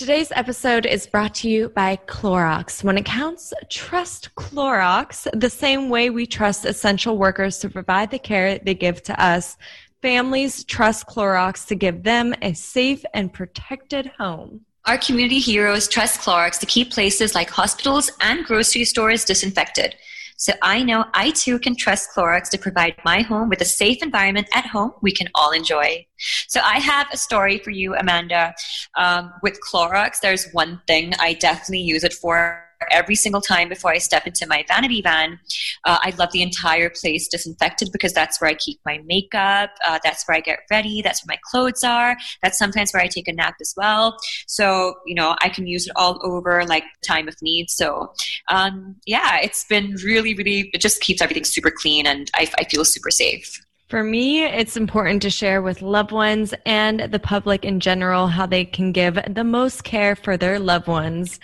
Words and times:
Today's 0.00 0.32
episode 0.34 0.86
is 0.86 1.06
brought 1.06 1.34
to 1.34 1.50
you 1.50 1.68
by 1.68 1.98
Clorox. 2.06 2.82
When 2.82 2.96
it 2.96 3.04
counts, 3.04 3.52
trust 3.68 4.34
Clorox 4.34 5.28
the 5.38 5.50
same 5.50 5.90
way 5.90 6.08
we 6.08 6.26
trust 6.26 6.64
essential 6.64 7.18
workers 7.18 7.58
to 7.58 7.68
provide 7.68 8.10
the 8.10 8.18
care 8.18 8.58
they 8.58 8.72
give 8.72 9.02
to 9.02 9.22
us. 9.22 9.58
Families 10.00 10.64
trust 10.64 11.06
Clorox 11.06 11.66
to 11.66 11.74
give 11.74 12.02
them 12.02 12.34
a 12.40 12.54
safe 12.54 13.04
and 13.12 13.30
protected 13.30 14.10
home. 14.18 14.62
Our 14.86 14.96
community 14.96 15.38
heroes 15.38 15.86
trust 15.86 16.22
Clorox 16.22 16.58
to 16.60 16.66
keep 16.66 16.90
places 16.90 17.34
like 17.34 17.50
hospitals 17.50 18.10
and 18.22 18.42
grocery 18.46 18.86
stores 18.86 19.26
disinfected. 19.26 19.96
So 20.40 20.54
I 20.62 20.82
know 20.82 21.04
I 21.12 21.32
too 21.32 21.58
can 21.58 21.76
trust 21.76 22.08
Clorox 22.16 22.48
to 22.48 22.58
provide 22.58 22.94
my 23.04 23.20
home 23.20 23.50
with 23.50 23.60
a 23.60 23.66
safe 23.66 24.02
environment 24.02 24.48
at 24.54 24.64
home 24.64 24.92
we 25.02 25.12
can 25.12 25.28
all 25.34 25.52
enjoy. 25.52 26.06
So 26.48 26.60
I 26.64 26.78
have 26.78 27.08
a 27.12 27.18
story 27.18 27.58
for 27.58 27.70
you, 27.70 27.94
Amanda. 27.94 28.54
Um, 28.96 29.34
with 29.42 29.58
Clorox, 29.60 30.20
there's 30.20 30.50
one 30.52 30.80
thing 30.86 31.12
I 31.20 31.34
definitely 31.34 31.82
use 31.82 32.04
it 32.04 32.14
for 32.14 32.69
every 32.90 33.14
single 33.14 33.40
time 33.40 33.68
before 33.68 33.90
I 33.90 33.98
step 33.98 34.26
into 34.26 34.46
my 34.46 34.64
vanity 34.68 35.02
van. 35.02 35.38
Uh, 35.84 35.98
I 36.02 36.14
love 36.18 36.32
the 36.32 36.42
entire 36.42 36.90
place 36.90 37.28
disinfected 37.28 37.90
because 37.92 38.12
that's 38.12 38.40
where 38.40 38.50
I 38.50 38.54
keep 38.54 38.80
my 38.84 39.00
makeup. 39.06 39.70
Uh, 39.86 39.98
that's 40.02 40.26
where 40.26 40.36
I 40.36 40.40
get 40.40 40.60
ready. 40.70 41.02
That's 41.02 41.24
where 41.24 41.36
my 41.36 41.40
clothes 41.50 41.84
are. 41.84 42.16
That's 42.42 42.58
sometimes 42.58 42.92
where 42.92 43.02
I 43.02 43.06
take 43.06 43.28
a 43.28 43.32
nap 43.32 43.54
as 43.60 43.74
well. 43.76 44.16
So, 44.46 44.94
you 45.06 45.14
know, 45.14 45.36
I 45.40 45.48
can 45.48 45.66
use 45.66 45.86
it 45.86 45.92
all 45.96 46.18
over 46.22 46.64
like 46.64 46.84
time 47.06 47.28
of 47.28 47.36
need. 47.42 47.70
So, 47.70 48.12
um, 48.48 48.96
yeah, 49.06 49.38
it's 49.42 49.64
been 49.64 49.96
really, 50.04 50.34
really, 50.34 50.70
it 50.72 50.80
just 50.80 51.00
keeps 51.00 51.22
everything 51.22 51.44
super 51.44 51.70
clean 51.70 52.06
and 52.06 52.30
I, 52.34 52.50
I 52.58 52.64
feel 52.64 52.84
super 52.84 53.10
safe. 53.10 53.60
For 53.90 54.04
me, 54.04 54.44
it's 54.44 54.76
important 54.76 55.20
to 55.22 55.30
share 55.30 55.62
with 55.62 55.82
loved 55.82 56.12
ones 56.12 56.54
and 56.64 57.00
the 57.00 57.18
public 57.18 57.64
in 57.64 57.80
general 57.80 58.28
how 58.28 58.46
they 58.46 58.64
can 58.64 58.92
give 58.92 59.18
the 59.28 59.42
most 59.42 59.82
care 59.82 60.14
for 60.14 60.36
their 60.36 60.60
loved 60.60 60.86
ones 60.86 61.40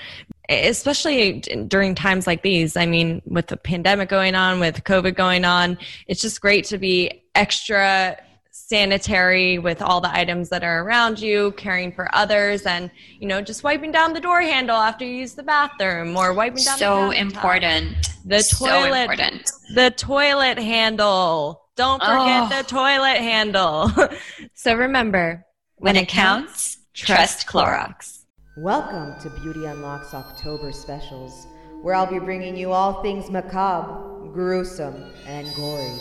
especially 0.49 1.41
during 1.69 1.95
times 1.95 2.27
like 2.27 2.43
these. 2.43 2.77
I 2.77 2.87
mean, 2.87 3.23
with 3.27 3.47
the 3.49 3.57
pandemic 3.57 4.09
going 4.09 4.35
on, 4.35 4.61
with 4.61 4.85
COVID 4.85 5.15
going 5.17 5.45
on, 5.45 5.79
it's 6.07 6.21
just 6.21 6.41
great 6.41 6.65
to 6.67 6.79
be 6.79 7.23
extra 7.35 8.17
sanitary 8.51 9.59
with 9.59 9.81
all 9.81 10.01
the 10.01 10.13
items 10.13 10.49
that 10.49 10.65
are 10.65 10.83
around 10.83 11.21
you, 11.21 11.53
caring 11.53 11.93
for 11.93 12.13
others, 12.15 12.63
and 12.67 12.91
you 13.21 13.29
know, 13.29 13.41
just 13.41 13.63
wiping 13.63 13.93
down 13.93 14.13
the 14.13 14.21
door 14.21 14.41
handle 14.41 14.77
after 14.77 15.05
you 15.05 15.13
use 15.15 15.35
the 15.35 15.43
bathroom 15.43 16.17
or 16.17 16.33
wiping 16.33 16.65
down. 16.65 16.79
So 16.79 17.09
the 17.11 17.21
important. 17.21 17.95
The 18.25 18.41
So 18.41 18.67
toilet. 18.67 19.01
important. 19.03 19.53
The 19.75 19.91
toilet 19.93 20.59
handle. 20.59 21.63
Don't 21.77 22.01
forget 22.01 22.45
Oh. 22.45 22.49
the 22.57 22.63
toilet 22.69 23.19
handle. 23.19 23.91
so 24.55 24.75
remember, 24.75 25.45
When 25.77 25.95
it 25.97 26.09
counts, 26.09 26.79
trust 26.95 27.47
Clorox. 27.47 28.25
Welcome 28.59 29.21
to 29.21 29.29
Beauty 29.29 29.67
Unlocks 29.67 30.15
October 30.15 30.73
specials, 30.73 31.47
where 31.83 31.95
I'll 31.95 32.07
be 32.07 32.19
bringing 32.19 32.57
you 32.57 32.73
all 32.73 33.03
things 33.03 33.29
macabre, 33.29 34.31
gruesome, 34.33 35.13
and 35.27 35.55
gory. 35.55 35.93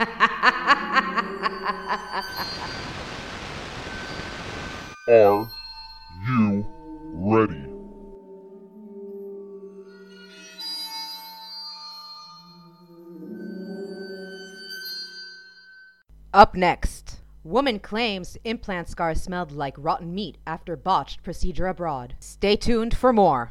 Are 5.08 5.48
you 6.26 6.66
ready? 7.12 7.66
Up 16.34 16.56
next, 16.56 17.20
woman 17.44 17.78
claims 17.78 18.36
implant 18.44 18.88
scar 18.88 19.14
smelled 19.14 19.52
like 19.52 19.74
rotten 19.78 20.14
meat 20.14 20.38
after 20.46 20.76
botched 20.76 21.22
procedure 21.22 21.66
abroad. 21.66 22.14
Stay 22.20 22.56
tuned 22.56 22.96
for 22.96 23.12
more. 23.12 23.50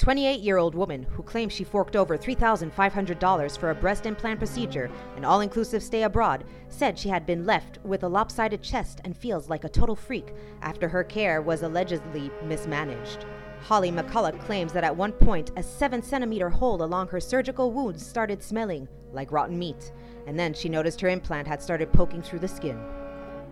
A 0.00 0.02
28 0.02 0.40
year 0.40 0.56
old 0.56 0.74
woman 0.74 1.02
who 1.02 1.22
claims 1.22 1.52
she 1.52 1.62
forked 1.62 1.94
over 1.94 2.16
$3,500 2.16 3.58
for 3.58 3.68
a 3.68 3.74
breast 3.74 4.06
implant 4.06 4.38
procedure, 4.38 4.90
an 5.14 5.26
all 5.26 5.42
inclusive 5.42 5.82
stay 5.82 6.04
abroad, 6.04 6.44
said 6.68 6.98
she 6.98 7.10
had 7.10 7.26
been 7.26 7.44
left 7.44 7.76
with 7.84 8.02
a 8.02 8.08
lopsided 8.08 8.62
chest 8.62 9.02
and 9.04 9.14
feels 9.14 9.50
like 9.50 9.62
a 9.62 9.68
total 9.68 9.94
freak 9.94 10.32
after 10.62 10.88
her 10.88 11.04
care 11.04 11.42
was 11.42 11.62
allegedly 11.62 12.30
mismanaged. 12.46 13.26
Holly 13.60 13.92
McCulloch 13.92 14.40
claims 14.46 14.72
that 14.72 14.84
at 14.84 14.96
one 14.96 15.12
point, 15.12 15.50
a 15.56 15.62
7 15.62 16.02
centimeter 16.02 16.48
hole 16.48 16.82
along 16.82 17.08
her 17.08 17.20
surgical 17.20 17.70
wound 17.70 18.00
started 18.00 18.42
smelling 18.42 18.88
like 19.12 19.30
rotten 19.30 19.58
meat, 19.58 19.92
and 20.26 20.38
then 20.38 20.54
she 20.54 20.70
noticed 20.70 21.02
her 21.02 21.08
implant 21.08 21.46
had 21.46 21.62
started 21.62 21.92
poking 21.92 22.22
through 22.22 22.38
the 22.38 22.48
skin. 22.48 22.80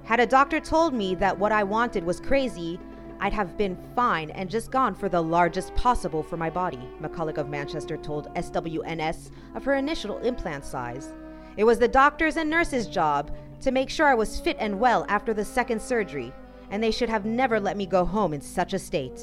Had 0.04 0.18
a 0.18 0.26
doctor 0.26 0.60
told 0.60 0.94
me 0.94 1.14
that 1.16 1.38
what 1.38 1.52
I 1.52 1.62
wanted 1.62 2.04
was 2.04 2.20
crazy, 2.20 2.80
I'd 3.20 3.32
have 3.32 3.56
been 3.56 3.76
fine 3.96 4.30
and 4.30 4.48
just 4.48 4.70
gone 4.70 4.94
for 4.94 5.08
the 5.08 5.20
largest 5.20 5.74
possible 5.74 6.22
for 6.22 6.36
my 6.36 6.50
body, 6.50 6.80
McCulloch 7.02 7.38
of 7.38 7.48
Manchester 7.48 7.96
told 7.96 8.32
SWNS 8.34 9.30
of 9.54 9.64
her 9.64 9.74
initial 9.74 10.18
implant 10.18 10.64
size. 10.64 11.12
It 11.56 11.64
was 11.64 11.78
the 11.80 11.88
doctor's 11.88 12.36
and 12.36 12.48
nurse's 12.48 12.86
job 12.86 13.34
to 13.62 13.72
make 13.72 13.90
sure 13.90 14.06
I 14.06 14.14
was 14.14 14.38
fit 14.38 14.56
and 14.60 14.78
well 14.78 15.04
after 15.08 15.34
the 15.34 15.44
second 15.44 15.82
surgery, 15.82 16.32
and 16.70 16.82
they 16.82 16.92
should 16.92 17.08
have 17.08 17.24
never 17.24 17.58
let 17.58 17.76
me 17.76 17.86
go 17.86 18.04
home 18.04 18.32
in 18.32 18.40
such 18.40 18.72
a 18.72 18.78
state. 18.78 19.20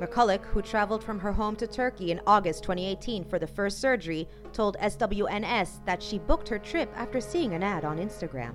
McCulloch, 0.00 0.44
who 0.44 0.62
traveled 0.62 1.04
from 1.04 1.18
her 1.18 1.32
home 1.32 1.56
to 1.56 1.66
Turkey 1.66 2.10
in 2.10 2.20
August 2.26 2.62
2018 2.62 3.24
for 3.24 3.38
the 3.38 3.46
first 3.46 3.80
surgery, 3.80 4.28
told 4.52 4.76
SWNS 4.78 5.84
that 5.84 6.02
she 6.02 6.18
booked 6.18 6.48
her 6.48 6.58
trip 6.58 6.90
after 6.96 7.20
seeing 7.20 7.54
an 7.54 7.62
ad 7.62 7.84
on 7.84 7.98
Instagram. 7.98 8.54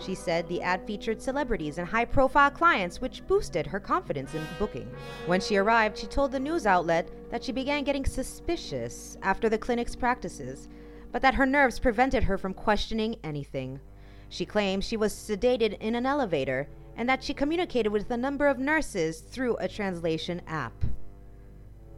She 0.00 0.14
said 0.14 0.48
the 0.48 0.62
ad 0.62 0.86
featured 0.86 1.20
celebrities 1.20 1.78
and 1.78 1.86
high 1.86 2.04
profile 2.04 2.50
clients, 2.50 3.00
which 3.00 3.26
boosted 3.26 3.66
her 3.66 3.80
confidence 3.80 4.34
in 4.34 4.46
booking. 4.58 4.90
When 5.26 5.40
she 5.40 5.56
arrived, 5.56 5.98
she 5.98 6.06
told 6.06 6.32
the 6.32 6.40
news 6.40 6.66
outlet 6.66 7.10
that 7.30 7.42
she 7.42 7.52
began 7.52 7.84
getting 7.84 8.04
suspicious 8.04 9.16
after 9.22 9.48
the 9.48 9.58
clinic's 9.58 9.96
practices, 9.96 10.68
but 11.12 11.22
that 11.22 11.34
her 11.34 11.46
nerves 11.46 11.78
prevented 11.78 12.24
her 12.24 12.38
from 12.38 12.54
questioning 12.54 13.16
anything. 13.24 13.80
She 14.28 14.46
claims 14.46 14.84
she 14.84 14.96
was 14.96 15.12
sedated 15.12 15.78
in 15.80 15.94
an 15.94 16.06
elevator 16.06 16.68
and 16.96 17.08
that 17.08 17.22
she 17.22 17.32
communicated 17.32 17.90
with 17.90 18.10
a 18.10 18.16
number 18.16 18.46
of 18.46 18.58
nurses 18.58 19.20
through 19.20 19.56
a 19.56 19.68
translation 19.68 20.42
app. 20.46 20.84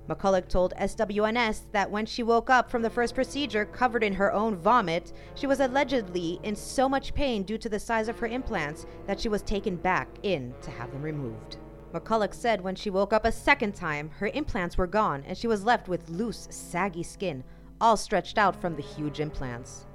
McCulloch 0.09 0.49
told 0.49 0.75
SWNS 0.75 1.67
that 1.73 1.91
when 1.91 2.05
she 2.05 2.23
woke 2.23 2.51
up 2.51 2.71
from 2.71 2.83
the 2.83 2.91
first 2.91 3.15
procedure 3.15 3.65
covered 3.65 4.03
in 4.03 4.15
her 4.15 4.33
own 4.33 4.57
vomit, 4.57 5.13
she 5.35 5.47
was 5.47 5.61
allegedly 5.61 6.41
in 6.43 6.57
so 6.57 6.89
much 6.89 7.15
pain 7.15 7.45
due 7.45 7.59
to 7.59 7.69
the 7.69 7.79
size 7.79 8.09
of 8.09 8.19
her 8.19 8.27
implants 8.27 8.87
that 9.07 9.21
she 9.21 9.29
was 9.29 9.43
taken 9.43 9.77
back 9.77 10.09
in 10.23 10.53
to 10.63 10.71
have 10.71 10.91
them 10.91 11.03
removed. 11.03 11.59
McCulloch 11.93 12.35
said 12.35 12.61
when 12.61 12.75
she 12.75 12.91
woke 12.91 13.13
up 13.13 13.25
a 13.25 13.33
second 13.33 13.75
time, 13.75 14.11
her 14.19 14.29
implants 14.29 14.79
were 14.79 14.87
gone 14.87 15.25
and 15.27 15.37
she 15.37 15.47
was 15.47 15.65
left 15.65 15.89
with 15.89 16.09
loose, 16.09 16.49
saggy 16.51 17.03
skin, 17.03 17.45
all 17.81 17.97
stretched 17.97 18.39
out 18.39 18.61
from 18.61 18.77
the 18.77 18.83
huge 18.83 19.21
implants. 19.21 19.87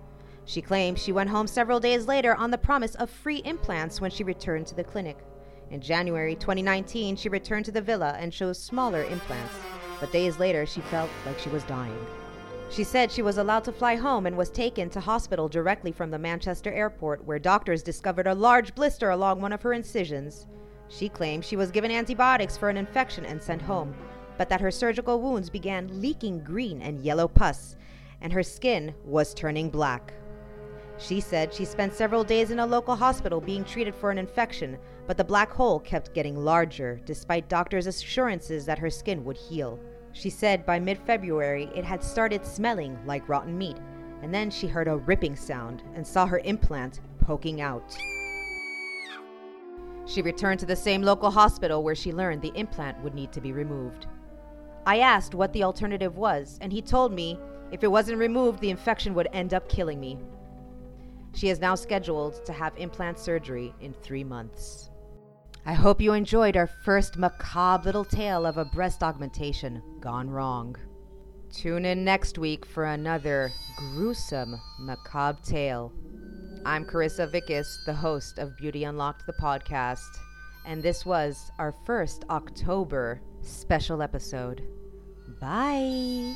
She 0.46 0.62
claims 0.62 1.02
she 1.02 1.12
went 1.12 1.30
home 1.30 1.48
several 1.48 1.80
days 1.80 2.08
later 2.08 2.36
on 2.36 2.52
the 2.52 2.58
promise 2.58 2.96
of 2.96 3.10
free 3.10 3.42
implants 3.46 4.00
when 4.00 4.12
she 4.12 4.24
returned 4.24 4.68
to 4.68 4.76
the 4.76 4.84
clinic. 4.84 5.18
In 5.72 5.82
January 5.82 6.36
2019, 6.36 7.16
she 7.16 7.30
returned 7.30 7.66
to 7.66 7.72
the 7.72 7.82
villa 7.82 8.16
and 8.20 8.32
chose 8.32 8.60
smaller 8.60 9.04
implants, 9.04 9.56
but 10.00 10.12
days 10.12 10.40
later 10.40 10.66
she 10.66 10.82
felt 10.82 11.10
like 11.26 11.40
she 11.40 11.50
was 11.50 11.64
dying. 11.64 12.06
She 12.70 12.84
said 12.84 13.12
she 13.12 13.22
was 13.22 13.38
allowed 13.38 13.64
to 13.66 13.72
fly 13.72 13.96
home 13.96 14.26
and 14.26 14.36
was 14.36 14.50
taken 14.50 14.90
to 14.90 15.00
hospital 15.00 15.48
directly 15.48 15.92
from 15.92 16.10
the 16.10 16.20
Manchester 16.20 16.72
airport, 16.74 17.24
where 17.24 17.40
doctors 17.40 17.84
discovered 17.84 18.28
a 18.28 18.34
large 18.34 18.74
blister 18.76 19.12
along 19.12 19.40
one 19.40 19.54
of 19.54 19.62
her 19.62 19.74
incisions. 19.74 20.48
She 20.88 21.08
claimed 21.08 21.46
she 21.46 21.56
was 21.56 21.72
given 21.72 21.92
antibiotics 21.92 22.58
for 22.58 22.70
an 22.70 22.78
infection 22.78 23.26
and 23.26 23.42
sent 23.42 23.62
home, 23.62 23.96
but 24.38 24.50
that 24.50 24.62
her 24.62 24.72
surgical 24.72 25.22
wounds 25.22 25.50
began 25.50 26.02
leaking 26.02 26.44
green 26.44 26.82
and 26.82 27.00
yellow 27.00 27.28
pus, 27.28 27.76
and 28.22 28.34
her 28.34 28.44
skin 28.44 28.94
was 29.06 29.34
turning 29.34 29.70
black. 29.70 30.14
She 30.98 31.20
said 31.20 31.54
she 31.54 31.66
spent 31.66 31.94
several 31.94 32.24
days 32.24 32.52
in 32.52 32.60
a 32.60 32.66
local 32.66 32.96
hospital 32.96 33.42
being 33.42 33.64
treated 33.64 33.94
for 33.94 34.12
an 34.12 34.18
infection, 34.18 34.78
but 35.08 35.18
the 35.18 35.24
black 35.24 35.52
hole 35.52 35.80
kept 35.80 36.14
getting 36.14 36.36
larger 36.36 37.00
despite 37.06 37.50
doctors' 37.50 37.88
assurances 37.88 38.66
that 38.66 38.80
her 38.80 38.90
skin 38.90 39.24
would 39.24 39.38
heal. 39.38 39.80
She 40.14 40.30
said 40.30 40.66
by 40.66 40.80
mid 40.80 40.98
February 41.00 41.70
it 41.76 41.84
had 41.84 42.04
started 42.04 42.46
smelling 42.46 42.98
like 43.06 43.28
rotten 43.30 43.58
meat, 43.58 43.78
and 44.22 44.34
then 44.34 44.50
she 44.50 44.68
heard 44.68 44.88
a 44.88 44.98
ripping 44.98 45.36
sound 45.36 45.84
and 45.94 46.06
saw 46.06 46.26
her 46.26 46.40
implant 46.40 47.02
poking 47.20 47.62
out. 47.62 47.98
She 50.08 50.22
returned 50.22 50.60
to 50.60 50.66
the 50.66 50.76
same 50.76 51.02
local 51.02 51.32
hospital 51.32 51.84
where 51.84 51.96
she 51.96 52.14
learned 52.14 52.42
the 52.42 52.56
implant 52.56 53.02
would 53.04 53.16
need 53.16 53.32
to 53.34 53.42
be 53.42 53.52
removed. 53.52 54.08
I 54.86 55.00
asked 55.00 55.34
what 55.34 55.52
the 55.52 55.64
alternative 55.64 56.16
was, 56.16 56.60
and 56.62 56.72
he 56.72 56.82
told 56.82 57.12
me 57.12 57.40
if 57.72 57.84
it 57.84 57.92
wasn't 57.92 58.20
removed, 58.20 58.60
the 58.60 58.70
infection 58.70 59.16
would 59.16 59.28
end 59.34 59.54
up 59.54 59.68
killing 59.68 60.00
me. 60.00 60.20
She 61.34 61.50
is 61.50 61.60
now 61.60 61.76
scheduled 61.76 62.46
to 62.46 62.54
have 62.54 62.78
implant 62.78 63.20
surgery 63.20 63.74
in 63.82 63.94
three 63.94 64.24
months. 64.24 64.92
I 65.68 65.74
hope 65.74 66.00
you 66.00 66.14
enjoyed 66.14 66.56
our 66.56 66.68
first 66.68 67.18
macabre 67.18 67.86
little 67.86 68.06
tale 68.06 68.46
of 68.46 68.60
a 68.60 68.66
breast 68.66 69.02
augmentation 69.02 69.82
gone 70.00 70.30
wrong. 70.30 70.76
Tune 71.52 71.86
in 71.86 72.04
next 72.04 72.38
week 72.38 72.68
for 72.68 72.86
another 72.86 73.52
gruesome 73.76 74.62
macabre 74.80 75.42
tale. 75.44 75.92
I'm 76.68 76.86
Carissa 76.86 77.28
Vickis, 77.28 77.84
the 77.86 77.96
host 77.96 78.38
of 78.38 78.56
Beauty 78.58 78.84
Unlocked, 78.84 79.26
the 79.26 79.34
podcast, 79.34 80.20
and 80.68 80.84
this 80.84 81.04
was 81.04 81.50
our 81.58 81.74
first 81.84 82.26
October 82.30 83.22
special 83.42 84.04
episode. 84.04 84.62
Bye. 85.42 86.36